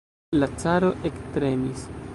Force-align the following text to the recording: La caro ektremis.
La 0.43 0.49
caro 0.63 0.91
ektremis. 1.11 1.89